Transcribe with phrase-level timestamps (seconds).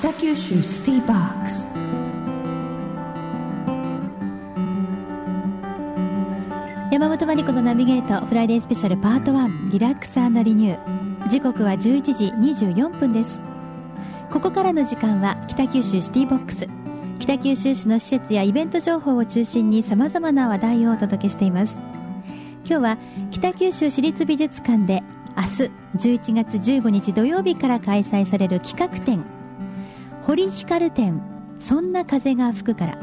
[0.00, 1.66] 北九州シティバックス。
[6.92, 11.28] 山本真理子のナビゲートフライデースペシャルパート1リラックスリニュー。
[11.28, 11.80] 時刻は11
[12.14, 13.42] 時24分です。
[14.30, 16.68] ここからの時間は北九州シティボックス。
[17.18, 21.76] 北九州市の施設やイベント情報を中心にさまざまな話題をお届けしています。
[22.64, 22.98] 今日は
[23.32, 25.02] 北九州市立美術館で
[25.36, 25.48] 明日
[25.96, 29.37] 11月15日土曜日から開催される企画展。
[30.28, 31.22] 堀光展
[31.58, 32.98] そんな風が吹くから。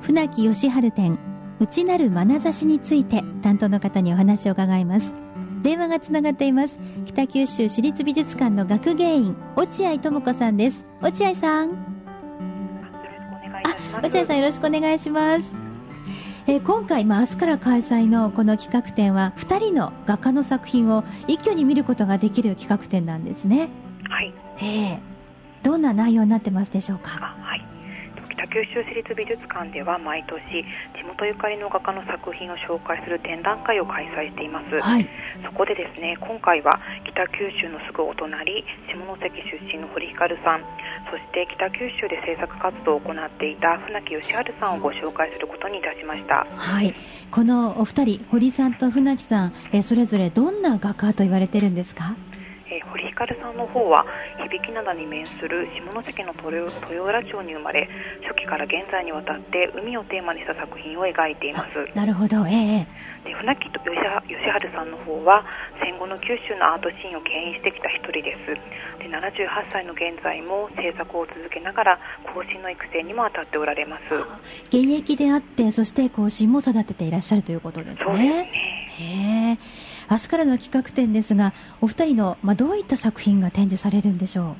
[0.00, 1.18] 船木義晴展
[1.58, 5.12] 内なる眼差しについて担当の方にお話を伺います。
[5.62, 6.78] 電話がつながっています。
[7.04, 10.84] 北九州市立美術館の学芸員落合智子さんです。
[11.00, 11.70] 落合さん。
[13.64, 15.52] あ落合さんよろしくお願いします。
[16.46, 23.68] えー、今回、まあ、明日から開催のこの企画展は2人の画家の作品を一挙に見ることができる企画展なんですね。
[24.08, 25.09] はい、えー、
[25.62, 27.10] どんな内容になってますでしょうか？
[27.10, 27.64] はい。
[28.30, 30.40] 北九州市立美術館では毎年
[30.96, 35.06] 地元ゆかりの画家の作品を紹介する展覧会を開催しています、はい、
[35.44, 36.72] そこでですね今回は
[37.04, 40.64] 北九州のすぐお隣下関出身の堀光さん
[41.12, 46.46] そして北九州で制作活動を行っていた船木義治さんをご紹介することにいたしました。
[46.56, 46.94] はい。
[47.30, 52.14] このお二人堀さんと船木さんえそれぞれどんな画家と言われてるんですか？
[53.20, 54.06] 光さんの方は
[54.40, 57.86] 響灘に面する下関の豊浦町に生まれ
[58.24, 65.44] 初期から現在にわたって海をテーマにした作品を描いていますなるほど、えー、で船木と吉治さんの方は
[65.84, 68.56] 戦後の九州のアートシーンを牽引してきた一人です。
[69.00, 71.98] で78歳の現在も制作を続けながら
[72.34, 74.02] 後進の育成にも当たっておられます。
[74.68, 77.96] 現役であってそして後進も育てていらっしゃるということですね。
[77.98, 78.50] そうですね。
[79.00, 84.54] へー明日からの企画展ですがお二人の、まあ、どういった作品が展示されるんでしょう？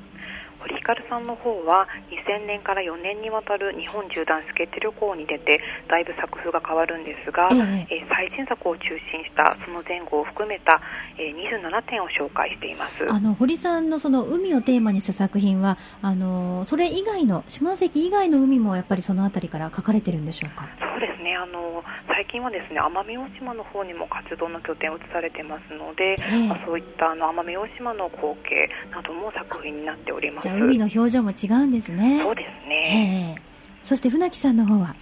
[0.60, 8.04] 堀ひかるさんの方は2000年から4年にわたる日本縦断スケッチ旅行に出てだいぶ作風が変わるんですが、ええ。
[8.04, 10.78] ー、最新作を中心したその前後を含めた、
[11.16, 13.06] えー、27点を紹介しています。
[13.10, 20.68] あの堀さんのその海をテーマにした作品はあのそれ以外の下関以外の海もやっぱりその辺りから書かれてるんでしょうか？
[20.78, 21.09] そうで
[21.40, 30.44] あの最近はですね奄美大島の方にも活動の拠点を移されてますので、えー、まあ、そういったあの奄美大島の光景なども作品になっております。
[30.44, 32.20] じゃあ海の表情も違うんですね。
[32.22, 34.94] そうですね、えー、そして船木さんの方は？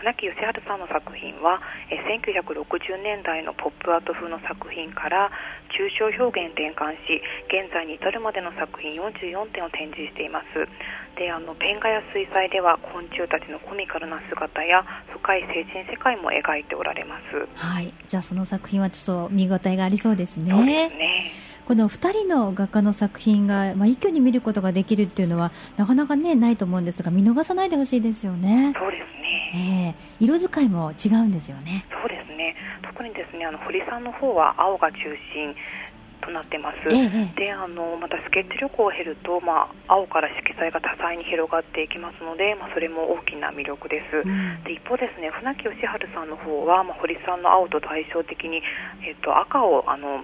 [0.00, 1.60] 船木義治さんの作品は、
[1.92, 5.30] え1960年代のポップアート風の作品から
[5.76, 7.20] 抽象表現転換し
[7.52, 10.66] 現在に至るまでの作品44点を展示しています。
[11.16, 17.46] であのペン画や水彩では昆虫たちのコミカルな姿や深い精神世界も描いておられます。
[17.54, 17.92] はい。
[18.08, 20.50] じゃあその作品はちょっと見応えがありそうですね。
[20.50, 21.30] そうですね。
[21.70, 28.74] この2人の画家の作品が、まあ、一挙に見ることができるっていうのはなかなか、ね、ないと思うんですが見逃さないでほしいですよね。
[28.76, 29.19] そうですね、
[29.52, 31.86] えー、色使いも違うんですよね。
[31.90, 32.54] そうですね。
[32.82, 34.98] 特にですねあの堀さんの方は青が中
[35.34, 35.54] 心
[36.20, 45.82] となってます、ええ、であのまたスケッチ旅行を経ると、まあ、青から色彩が多彩に広がっていきますので、まあ、それも大きな魅力です、うん、で一方ですね船木義治
[46.14, 48.62] さんの方は、まあ、堀さんの青と対照的に、
[49.02, 50.22] えっと、赤をあの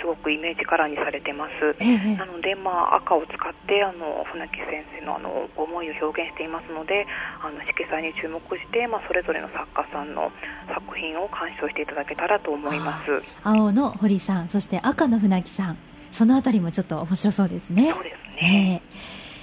[0.00, 7.06] すごくイメージカラーにされてます、ええ、なので、まあ、赤を使ってあの船木先生のあの思いを表現していますので
[7.42, 10.32] あの色彩に注目して、まあ、それぞれの作家さんの
[10.68, 13.22] 作品を鑑賞していただけたらと思います。
[13.44, 15.78] 青の堀さんそして赤の船木さん
[16.12, 17.92] そのあたりもちょっと面白そうですね。
[17.92, 18.86] そうですね、え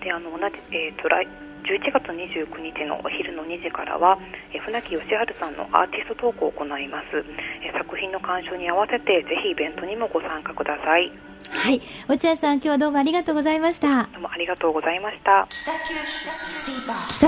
[0.03, 1.27] であの同じ、えーと、来
[1.63, 4.17] 11月29日のお昼の2時からは、
[4.53, 5.09] え船木義治
[5.39, 7.23] さんのアーティストトークを行います、
[7.61, 11.11] え作品の鑑賞に合わせてぜひイベントにもご参加ください。
[11.49, 11.81] はい。
[12.07, 14.03] 落合さん今日はどうもありがとうございました。
[14.13, 15.47] どうもありがとうございました。
[15.49, 15.71] 北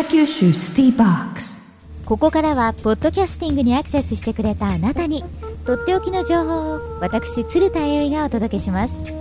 [0.06, 1.42] 九州シティバック。
[1.42, 1.62] ス。
[2.06, 5.24] ここからはポッドキャスティングにアクセスしてくれたあなたに
[5.66, 9.21] とっておきの情報を私鶴田英がお届けします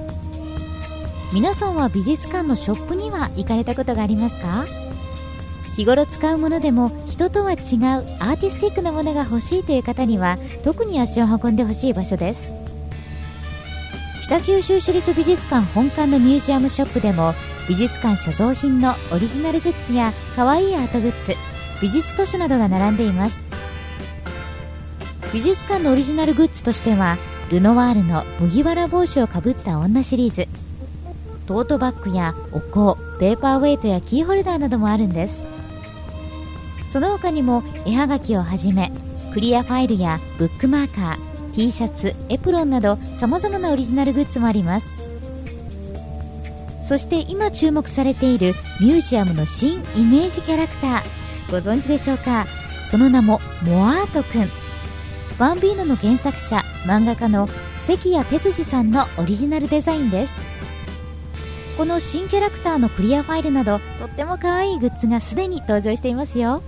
[1.33, 4.67] 皆さんは美術館のショップには行かれたことがありますか？
[5.77, 12.51] 日頃使うものでも人とは違うアーティスティックなものが欲しいという方には特に足を運んでほしい場所です。
[14.25, 17.35] 北九州市立美術館本館のミュージアムショップでも
[17.69, 21.35] 美術館所蔵品のオリジナルグッズや可愛いアートグッズ
[21.81, 23.41] 美術図書などが並んでいます。
[25.33, 27.17] 美術館のオリジナルグッズとしては
[27.53, 30.49] ルノワールの麦わら帽子をかぶった女シリーズ
[31.51, 35.43] トートバッグやお香ペーパーウェイトやキーホルダーなどもあるんです。
[36.93, 38.93] その他にも絵はがきをはじめ
[39.35, 44.87] クリアファイルやブックマーカー T シャツエプロンなどさまざまなオリジナルグッズもあります。
[46.85, 51.03] そして今注目されているミュージアムの新イメージキャラクター
[51.51, 52.47] ご存知でしょうか？
[52.89, 54.49] その名もモアートくん。
[55.37, 57.49] バンビーノの原作者漫画家の
[57.89, 60.49] 関谷哲司さんのオリジナルデザインです。
[61.81, 66.63] この新キャラクターのクリアファイルなどとっても可愛いグッズがすでに登場していますよ。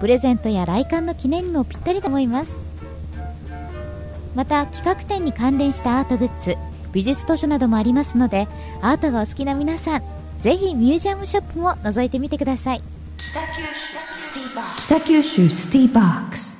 [0.00, 2.56] プレゼントや来館の記念にもぴったりと思います。
[4.34, 6.56] また企画展に関連したアートグッズ
[6.94, 8.48] 美術図書などもありますので
[8.80, 10.02] アートがお好きな皆さん
[10.38, 12.82] ぜひミュージアムショップも覗いてみてください。
[13.18, 16.55] 北九州スティーバックス。